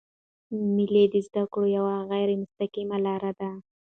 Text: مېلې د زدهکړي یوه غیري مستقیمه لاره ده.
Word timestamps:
مېلې 0.75 1.03
د 1.13 1.15
زدهکړي 1.27 1.67
یوه 1.77 1.95
غیري 2.11 2.35
مستقیمه 2.41 2.97
لاره 3.05 3.31
ده. 3.39 3.51